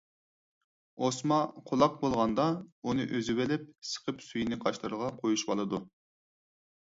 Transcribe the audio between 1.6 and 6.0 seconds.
قۇلاق بولغاندا، ئۇنى ئۈزۈۋېلىپ سىقىپ سۈيىنى قاشلىرىغا قويۇشۇۋالىدۇ.